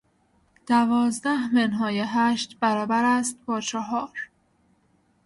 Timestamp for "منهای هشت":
1.53-2.57